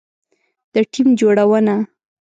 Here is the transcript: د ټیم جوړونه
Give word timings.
د 0.73 0.75
ټیم 0.91 1.07
جوړونه 1.19 1.75